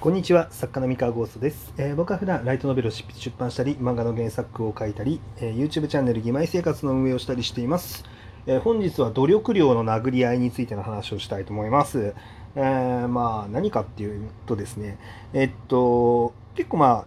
[0.00, 8.04] こんにちは作家の三河ゴーストです、えー僕は普段ライトノベルを執筆出版したり漫画の原作を書いたり、えー YouTube チャンネル「義妹生活」の運営をしたりしています、
[8.46, 12.14] えー本日は努力量の殴り合いについての話をしたいと思います、
[12.54, 14.98] えーまあ何かっていうとですね
[15.32, 17.04] えっと結構まあ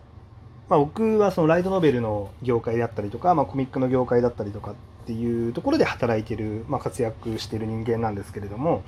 [0.67, 8.83] まあ、僕はそのライトノベルの業界だったりとか、まあ、コミックの業界だったりとかっていうところで働いてる、まあ、活躍してる人間なんですけれども、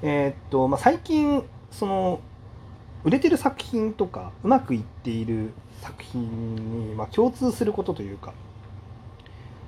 [0.00, 2.20] えっとまあ、最近その
[3.04, 8.32] 売れてる作品とかうまくいっている作品に、まあ、共通することというか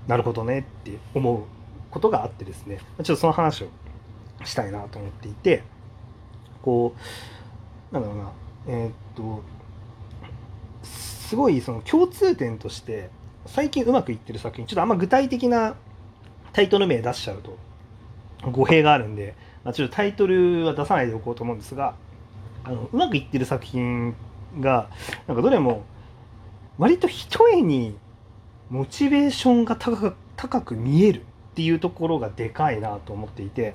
[0.07, 1.43] なるほどねって思う
[1.91, 2.79] ことがあってですね。
[3.03, 3.69] ちょっとその話を
[4.45, 5.63] したいなと思っていて
[6.63, 6.95] こ
[7.91, 8.33] うなんだろうな。
[8.67, 9.43] えーっと
[10.85, 13.11] すごいその共通点として
[13.47, 15.75] 最近うまくいってる作品ちょっとあんま具体的な
[16.53, 17.57] タイトル名出しちゃうと
[18.51, 21.97] 語弊があるんで、まあ、ちょっとタイトルは出さないでおこうと思うんですが
[22.65, 24.15] あのうまくいってる作品
[24.61, 24.89] が
[25.27, 25.85] なんかどれも
[26.79, 27.97] 割と一重に
[28.71, 31.23] モチベーションが高く高く見えるっ
[31.55, 33.75] ていうところがでかいなと思っていて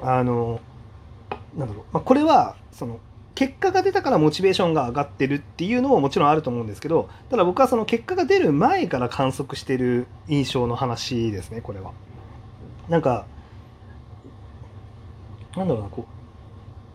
[0.00, 0.60] あの
[1.56, 3.00] なんだろう、まあ、これはその
[3.34, 11.92] 結果が出たからモチベーションが上がってるっていうのももちろんあると思うんですけどただ僕はその結果が出る前から観測してる印象の話ですねこれは。
[12.88, 13.26] なんか
[15.56, 16.06] なんだろうなこ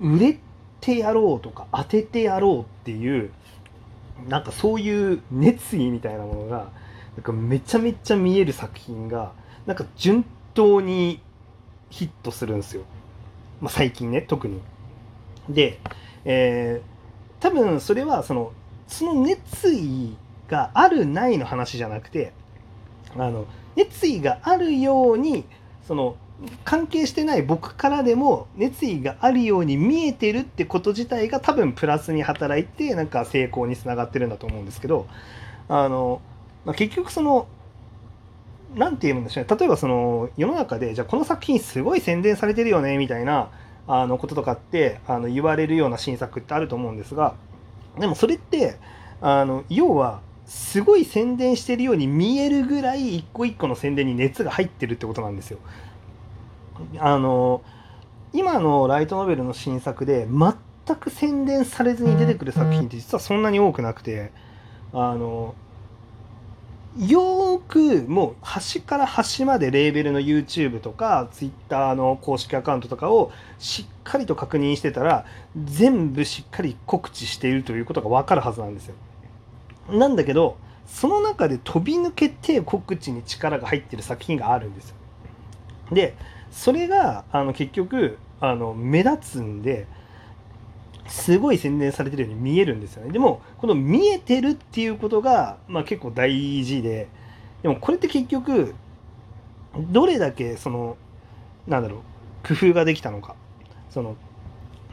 [0.01, 0.39] う売れ
[0.81, 3.31] てやろうとか当ててやろうっていう
[4.27, 6.71] なんかそういう熱意みたいなものが
[7.15, 9.31] なんかめちゃめちゃ見える作品が
[9.65, 11.21] なんか順当に
[11.89, 12.83] ヒットするんですよ、
[13.61, 14.61] まあ、最近ね特に。
[15.49, 15.79] で、
[16.25, 16.97] えー
[17.39, 18.51] 多分それはその
[18.87, 20.15] その熱意
[20.47, 22.33] があるないの話じゃなくて
[23.15, 25.45] あの熱意があるように
[25.87, 26.15] その
[26.63, 35.07] 関係してない僕からでも熱意があるように見えてるってこと自体が多分プラスに働いてなんか成功につながってるんだと思うんですけど
[35.67, 36.21] あの、
[36.63, 37.47] まあ、結局その
[38.75, 43.49] なんて言うんでしょうね例えばその世の中でじゃあこの作品すごい宣伝されてるよねみたいな
[43.87, 47.35] あのこととかってあの言われるような新作ってあると思うんですが
[47.97, 48.77] でもそれって
[49.21, 55.59] あの要はすごい宣伝してるように見えるぐらい一個一個の宣伝に熱が入ってるってことなんですよ。
[56.99, 57.61] あの
[58.33, 64.31] 今のライトノベルの新作で全く宣伝されずに出てくる作品って実はそんなに多くなくて
[64.93, 65.55] あの
[66.97, 75.25] よーくもう端から端までレーベルの YouTube とか Twitter の公式アカウントとかをしっかりと確認してたら
[75.63, 78.95] 全部しっかり告知しているということが分かるはずなんですよ。
[79.89, 80.57] なんだけど
[80.87, 84.95] その中で飛び抜けて告知に力が入ってる作品があるんですよ。
[85.91, 86.15] で
[86.51, 89.87] それがあの結局あの目立つんで
[91.07, 93.11] すごい宣伝されてるように見えるんですよね。
[93.11, 97.07] でもこの見えてるっていうことが、まあ、結構大事で
[97.63, 98.75] でもこれって結局
[99.89, 100.97] どれだけその
[101.67, 103.35] なんだろう工夫ができたのか。
[103.89, 104.15] その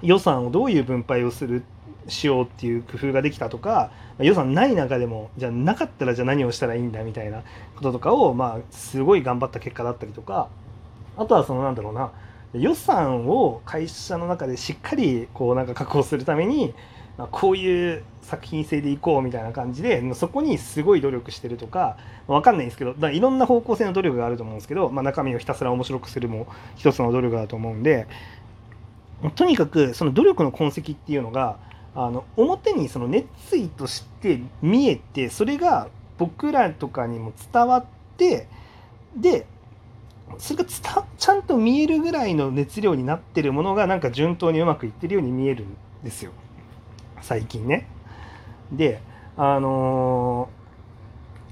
[0.02, 1.62] 予算をどういう分配をする
[2.08, 7.42] しようっていう工夫ができたとか予算ない中でもじゃあなかったらじゃあ何をしたらいいんだみたいな
[7.76, 10.48] こととかをまあすごい頑張った結果だったりとか
[11.16, 12.10] あとはそのなんだろうな
[12.54, 16.74] 予算を会社の中でしっかりこうなんか確保するために
[17.16, 28.06] まあこういう作品性でいこうみたいな感じでそこにすごい努力してるとかわかんないんですけどだいろんな方向性の努力があると思うんですけど、まあ、中身をひたすら面白くするも一つの努力だと思うんで
[29.36, 31.58] とにかくその努力の痕跡っていうのが
[31.94, 35.88] あの表にその熱意として見えてそれが
[36.18, 37.84] 僕らとかにも伝わっ
[38.16, 38.48] て
[39.16, 39.46] で
[40.38, 46.32] それがちゃんと見えるぐらいの熱量になってるものがなんか順当にうまくいってるように見えるんですよ
[47.20, 47.88] 最近ね。
[48.72, 49.00] で
[49.36, 50.64] あのー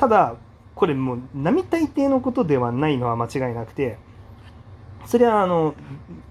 [0.03, 0.35] ただ
[0.75, 3.99] これもう並大抵のことではないのは間違いなくて
[5.07, 5.77] それはあの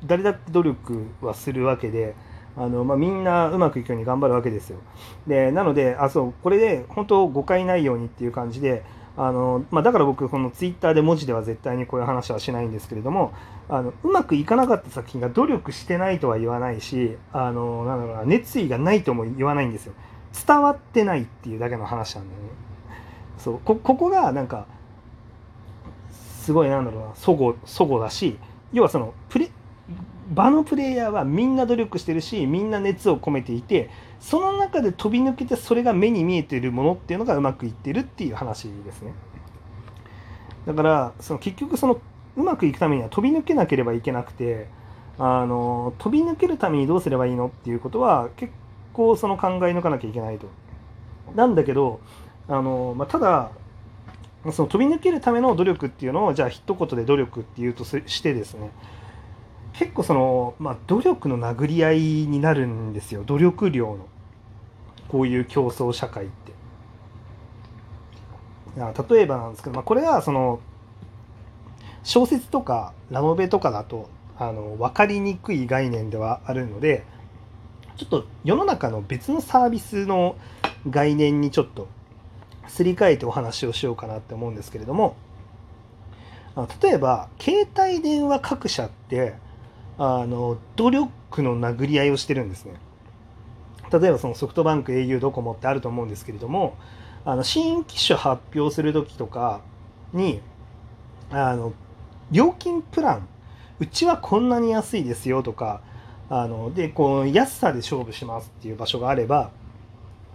[0.04, 2.16] 誰だって努力はするわけで
[2.58, 4.80] あの、まあ、みんなうまくいくように頑張るわけですよ。
[5.26, 8.84] でなのであそうこれで本当誤解ないようにっていう感じで
[9.18, 13.34] あの、まあ、だから僕このツイッターで文字では絶対にこういう話はしないんですけれども
[13.70, 19.94] あのうまくいかなかった作品が努力してないとは言わないしあのなんだろうな熱意がないとも言わないんですよ。
[20.48, 22.50] 伝わってないっていうだけの話なんだよね。
[23.38, 24.66] そうこここがなんか
[26.12, 28.38] すごいなんだろうなそごそごだし
[28.72, 29.50] 要はそのプレ
[30.34, 33.90] 場のプレイヤーはみんな努力してるしみんな熱を込めていて
[34.22, 39.14] その中で飛び抜けてそれが目に見えてるものっていうのがうまくいってるっていう話ですね
[40.66, 42.00] だからその結局その
[42.38, 44.68] うまくいくためには飛び抜けなければいけなくて
[45.18, 48.54] あの飛び抜けるためにどうすればいいのっていうことは結
[48.94, 50.48] 構その考え抜かなきゃいけないと。
[51.36, 52.00] なんだけど
[52.48, 53.52] あの、まあ、ただ
[54.52, 58.72] その飛び抜けるための努力っていうのをじゃあ一言で努力っていうとしてですね
[59.74, 64.08] 結構その、まあ、努力の殴り合いになるんですよ努力量の
[65.08, 66.52] こういう競争社会って。
[68.76, 70.62] 例えばなんですけど、まあ、これはその
[72.04, 77.04] 小説とかラノベとかだとあの分かりにくい概念ではあるので
[77.98, 80.36] ちょっと世の中の別のサービスの
[80.90, 81.88] 概念にちょっと
[82.68, 85.16] すり替えてお話をしようかなって思うんですけれども
[86.82, 89.36] 例えば携帯電話各社って
[90.04, 92.74] あの努力の殴り合いをしてるんですね。
[93.92, 96.76] 例えばそのソフトバンク au ドコモってあると思うんですけれども
[97.24, 99.62] あの新機種発表する時とか
[100.12, 100.42] に
[101.30, 101.74] あの
[102.32, 103.28] 料金プラン
[103.80, 105.82] うちはこんなに安いですよとか
[106.30, 109.52] あのでこう安さで勝負しますっていう場所があれば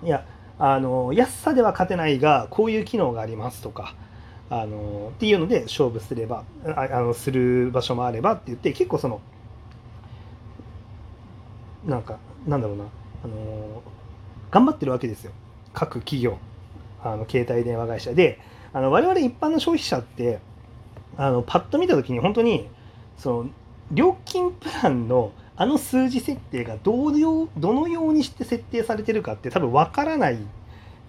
[0.05, 0.25] いや
[0.61, 3.97] あの安さでは勝てないがこういう機能がありますとか
[4.49, 9.21] あのっていうので勝負すればあのする場所もあればって言って結構その
[11.87, 12.85] なんかなんだろうな。
[13.25, 13.83] あの
[14.51, 15.33] 頑張ってるわけですよ。
[15.73, 16.39] 各企業。
[17.03, 18.13] あの携帯電話会社。
[18.13, 18.41] で
[18.73, 20.41] あの我々一般の消費者って
[21.17, 22.69] あのパッと見た時に本当に
[23.17, 23.51] その
[23.93, 30.39] 料金プランのあの数字設定がどうどのようにして設定されてるかって多分わからない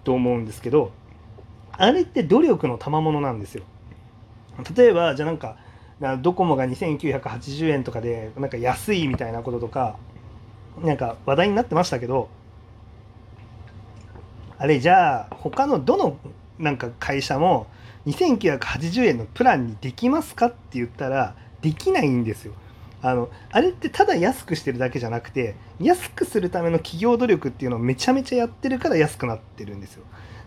[0.04, 0.90] と思うんですけど
[1.72, 3.64] あれって努力の賜物なんですよ。
[4.74, 5.56] 例えばじゃあなんか
[6.22, 9.96] ドコモが2980円とかでなんか安いみたいなこととか
[10.82, 12.28] なんか話題になってましたけど
[14.58, 16.16] あれじゃあ他のどの
[16.58, 17.68] なんか会社も
[18.06, 22.54] 2980円のプランにできますかって言ったらできないんですよ。
[23.00, 30.04] あのあれってただ安くしてるだけじゃなくて安くするための企業努力っていうのをめちゃめちゃやってるから安くなってるんですよ。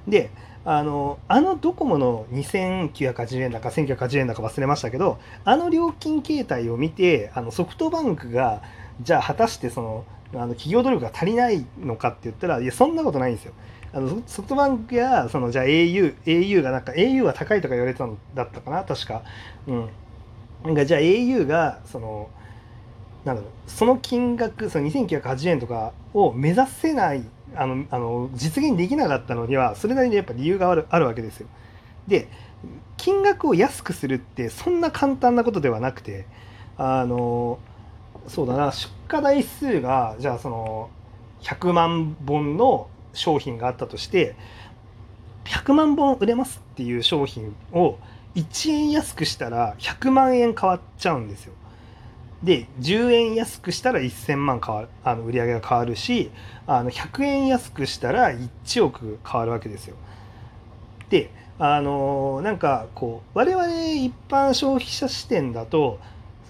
[0.07, 0.31] で
[0.65, 8.61] あのあのドコモの2980円だか1980円だか忘れましたけどあの料金形態を見てあのソフトバンクが
[9.01, 13.53] じゃあ果たしてそのあの企業努力が足りないのかって言ったらいやそんなことないんですよ。
[13.93, 19.23] あのソフトバンクやそのじゃあ au, au がなんか au は高いとか言われてたんだったかな確か。
[19.67, 19.89] うん。
[20.63, 22.29] なんかじゃあ au がその
[23.25, 27.23] なんだろうその金額その2980円とかを目指せない
[27.55, 31.47] あのあの実現できなかったのにはそれなりにやっぱ理由があるあるわけですよ。
[32.07, 32.29] で
[32.97, 36.25] 金額を安くするってそんな簡単なことではなくて
[36.77, 37.59] あの
[38.27, 40.89] そうだな出荷台数がじゃあその
[41.41, 44.35] 100万本の商品があったとして
[45.45, 47.97] 100万本売れますっていう商品を
[48.35, 51.53] 1円安くしたら100万円変わっちゃうんですよ。
[52.43, 56.31] で10円安くしたら1000万変わるあの売り上げが変わるし
[56.65, 59.95] あの100円安くしたら1億変わるわけですよ。
[61.09, 61.29] で
[61.59, 65.99] あのなんかこう我々一般消費者視点だと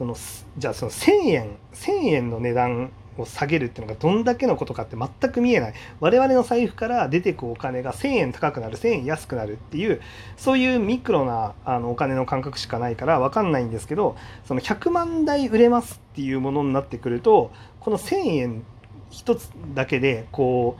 [0.02, 0.16] その
[0.58, 10.02] じゃあその1000円1000円の値段を下げるっていうのがどんだけのことかって全く見えない我々の財布から出てくお金が1000円高くなる1000円安くなるっていう
[10.38, 14.18] そういうミクロなあのお金の感覚しかないから分かんないんですけど
[14.48, 18.64] その100万台売れますっていうものになってくるとこの1000円
[19.12, 20.78] 一つだけでこ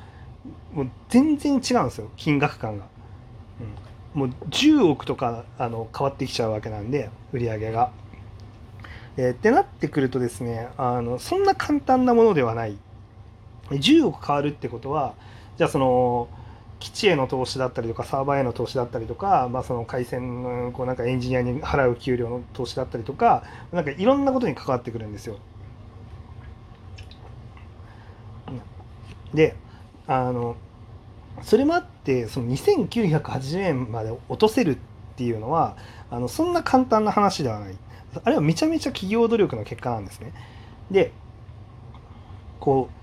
[0.74, 2.86] うもう全然違うんですよ金額感が。
[4.16, 7.92] うん、もう10億とかあの変わってきちゃうわけなんで売り上げが。
[9.18, 12.78] えー、ってなってくるとですねあのそんな簡単なものではない
[13.70, 15.14] 10億変わるってことは
[15.58, 16.30] じゃあその
[16.80, 25.38] 基地への投資だったりとかサーバーへの投資だったりとか、まあ、その回線のこうなんかエンジニアに払う給料の投資だったりとかなんかいろんなことに関わってくるんですよ。
[29.34, 29.56] で
[30.08, 30.58] あの
[31.44, 34.78] それもあってその2980円まで落とせるっ
[35.12, 35.76] っていうのは
[36.10, 37.76] あのそんな簡単な話ではない。
[38.24, 40.34] あれはめちゃめちゃ企業努力の結果なんですね。
[40.90, 41.12] で
[42.60, 42.94] こう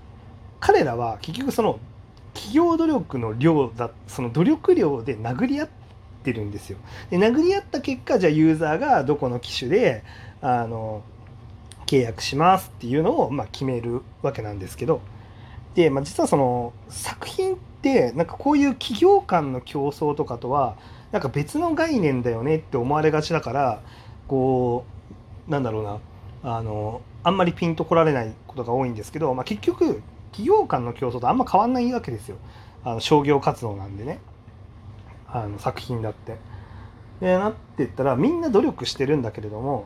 [0.59, 1.79] 彼らは結局その
[2.33, 5.69] 企業努力の量だその努力量で殴り合っ
[6.23, 6.77] てるんですよ。
[7.09, 10.03] で殴り合った結果じゃあユーザーがどこの機種で
[10.41, 11.03] あの
[11.85, 15.01] 契約しますっていうのを、まあ、決めるわけなんですけど
[15.73, 20.77] で、まあ、実はその作品ってなんかこういう企業間の競争とかとは
[21.11, 23.81] なんか別の概念だよねって思われがちだから
[24.27, 24.85] こ
[25.47, 25.99] うなんだろうな
[26.43, 30.01] あのあんまりピンとこられないことが多いんですけど、まあ、結局
[30.31, 32.37] 企業間の競争とあんま変わんないわけですよ
[32.83, 34.19] あの商業活動なんでね
[35.27, 36.37] あの作品だって。
[37.19, 39.85] でなってったらみんな努力してるんだけれども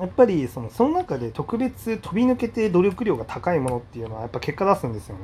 [0.00, 5.22] やっぱりそのその中で特別飛び抜けて努力量が高いものっていうのはやっぱ結果出すんですよね。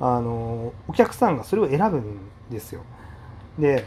[0.00, 2.18] あのお客さんがそれを選ぶん
[2.50, 2.82] ですよ。
[3.58, 3.86] で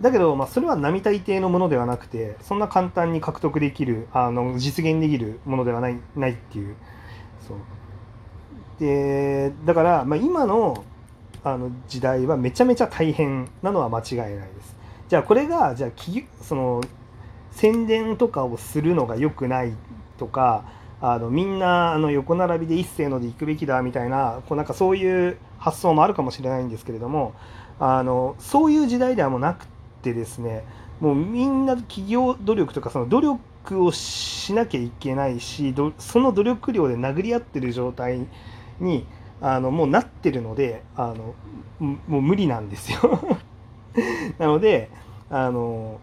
[0.00, 6.76] だけど、まあ、それは並大抵のものではなくてそんな簡単に獲得できるあの実現できるものではないないっていう
[7.46, 7.58] そう
[8.78, 10.84] でだから、まあ、今の
[11.44, 14.76] あの時代はめちゃめちゃ大変なのは間違いないです。
[15.08, 15.90] じゃあこれがじゃあ
[16.42, 16.82] その
[17.52, 19.72] 宣伝とかをするのが良くない
[20.18, 20.64] とか
[21.00, 27.34] あのみんなあの横並びで一斉ので行くべきだみたいなこうなんかそういう発想もあるかもしれないんですけれども
[27.78, 30.64] あのそういう時代ではもうなくてですね
[31.00, 38.26] もうみんな企業努力とかその努力をしなきゃいけないしその努力量で殴り合ってる状態
[38.80, 39.06] に
[39.40, 41.34] あのもうなってるのであの
[41.80, 43.38] もう無理なんですよ。
[44.38, 44.90] なので
[45.30, 46.00] あの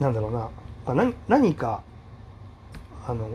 [0.00, 0.48] なんだろうな
[0.94, 1.82] 何何か
[3.06, 3.28] あの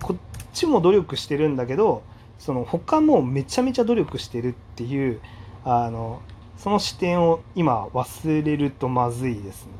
[0.00, 0.16] こっ
[0.52, 2.02] ちも努力してるんだけど
[2.38, 5.20] その他もめちゃめちゃ努力してるっていう
[5.64, 6.20] あの
[6.58, 9.72] その視点を今忘れるとまずいですね。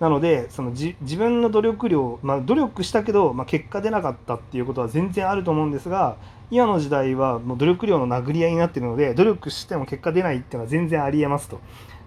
[0.00, 6.16] なのでその自分の努力量、まあ、努力したけど、まあ、結果出なかったっていうことは全然あると思うんですが
[6.50, 11.60] 今の時代はもう努力量の殴り合いになってるので努力しても結果出ないっていうのは全然ありえますと。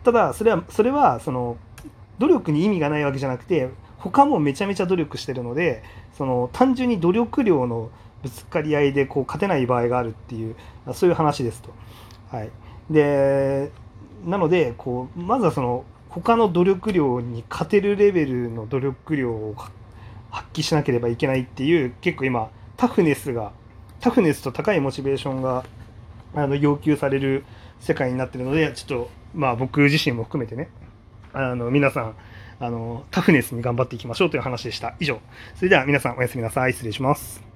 [0.04, 1.58] ただそれはそれはその
[2.20, 5.84] 努力に意味がないわけじゃなくて他もめちゃめちゃ努力してるので
[6.14, 7.90] その単純に努力量の
[8.22, 10.56] ぶつかり合いでこう勝てない場合があるっていう
[10.94, 11.72] そういう話ですと。
[12.30, 12.52] はい、
[12.90, 13.72] で
[14.26, 19.56] なのでこうまずはその他の努力量に勝てるレベルの努力量を
[20.32, 23.52] 発揮しなければいけないっていう結構今タフネスが
[24.00, 25.66] タフネスと高いモチベーションが
[26.36, 27.46] あの要求される
[27.80, 30.70] 世界になってるのでちょっとまあ僕自身も含めてね
[31.34, 32.16] あの皆さん
[32.60, 34.96] あのタフネスに頑張っていきましょうという話でした。
[35.00, 35.20] 以上。
[35.56, 36.74] それでは皆さんおやすみなさい。
[36.74, 37.49] 失礼します。